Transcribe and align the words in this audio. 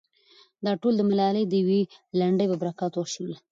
دا 0.65 0.71
ټول 0.81 0.93
د 0.97 1.01
ملالې 1.09 1.43
د 1.47 1.53
يوې 1.63 1.81
لنډۍ 2.19 2.45
په 2.49 2.57
برکت 2.61 2.91
وشول. 2.95 3.33